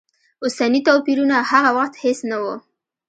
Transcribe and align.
اوسني 0.43 0.79
توپیرونه 0.87 1.35
هغه 1.51 1.69
وخت 1.77 1.93
هېڅ 2.03 2.19
نه 2.29 2.37
و. 2.43 2.45